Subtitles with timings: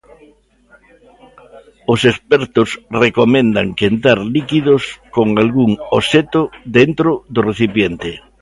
[1.93, 2.69] Os expertos
[3.03, 4.83] recomendan quentar líquidos
[5.15, 6.41] con algún obxecto
[6.77, 8.11] dentro do recipiente.